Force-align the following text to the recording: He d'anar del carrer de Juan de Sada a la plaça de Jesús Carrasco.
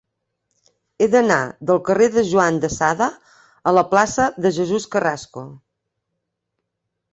He 0.97 1.07
d'anar 1.15 1.37
del 1.71 1.81
carrer 1.89 2.07
de 2.15 2.23
Juan 2.31 2.57
de 2.63 2.71
Sada 2.77 3.11
a 3.71 3.75
la 3.81 3.85
plaça 3.93 4.27
de 4.47 4.55
Jesús 4.59 4.91
Carrasco. 4.97 5.47